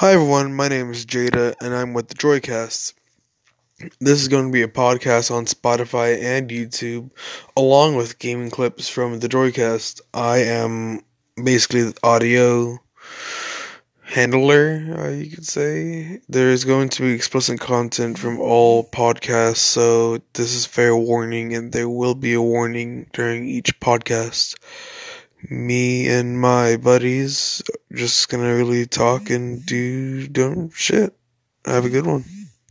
[0.00, 2.94] Hi everyone, my name is Jada and I'm with the Joycast.
[4.00, 7.10] This is going to be a podcast on Spotify and YouTube
[7.54, 10.00] along with gaming clips from the Joycast.
[10.14, 11.02] I am
[11.44, 12.78] basically the audio
[14.00, 16.22] handler, uh, you could say.
[16.30, 21.54] There is going to be explicit content from all podcasts, so this is fair warning
[21.54, 24.56] and there will be a warning during each podcast
[25.48, 27.62] me and my buddies
[27.92, 31.16] just gonna really talk and do dumb shit.
[31.64, 32.24] Have a good one.